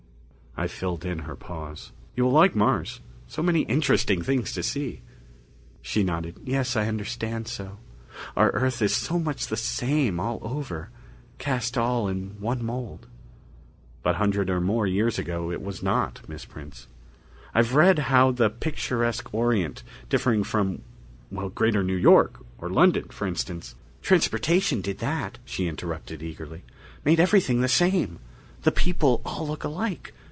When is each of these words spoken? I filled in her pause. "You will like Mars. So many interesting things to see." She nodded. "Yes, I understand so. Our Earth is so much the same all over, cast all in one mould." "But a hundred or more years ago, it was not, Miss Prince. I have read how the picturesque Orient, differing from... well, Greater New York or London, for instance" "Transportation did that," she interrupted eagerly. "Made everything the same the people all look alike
I 0.57 0.67
filled 0.67 1.05
in 1.05 1.19
her 1.19 1.37
pause. 1.37 1.93
"You 2.13 2.25
will 2.25 2.33
like 2.33 2.57
Mars. 2.57 2.99
So 3.25 3.41
many 3.41 3.61
interesting 3.61 4.21
things 4.21 4.51
to 4.51 4.61
see." 4.61 4.99
She 5.81 6.03
nodded. 6.03 6.41
"Yes, 6.43 6.75
I 6.75 6.87
understand 6.89 7.47
so. 7.47 7.77
Our 8.35 8.49
Earth 8.51 8.81
is 8.81 8.93
so 8.93 9.17
much 9.17 9.47
the 9.47 9.55
same 9.55 10.19
all 10.19 10.39
over, 10.43 10.89
cast 11.37 11.77
all 11.77 12.09
in 12.09 12.31
one 12.41 12.61
mould." 12.65 13.07
"But 14.03 14.15
a 14.15 14.17
hundred 14.17 14.49
or 14.49 14.59
more 14.59 14.85
years 14.85 15.17
ago, 15.17 15.53
it 15.53 15.61
was 15.61 15.81
not, 15.81 16.19
Miss 16.27 16.43
Prince. 16.43 16.87
I 17.55 17.59
have 17.59 17.73
read 17.73 17.99
how 18.11 18.31
the 18.31 18.49
picturesque 18.49 19.33
Orient, 19.33 19.83
differing 20.09 20.43
from... 20.43 20.81
well, 21.31 21.47
Greater 21.47 21.81
New 21.81 21.95
York 21.95 22.43
or 22.57 22.69
London, 22.69 23.05
for 23.05 23.25
instance" 23.25 23.75
"Transportation 24.01 24.81
did 24.81 24.97
that," 24.99 25.39
she 25.45 25.67
interrupted 25.69 26.21
eagerly. 26.21 26.63
"Made 27.05 27.21
everything 27.21 27.61
the 27.61 27.69
same 27.69 28.19
the 28.63 28.71
people 28.73 29.21
all 29.25 29.47
look 29.47 29.63
alike 29.63 30.13